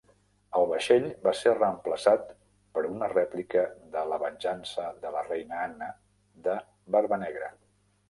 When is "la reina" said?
5.19-5.65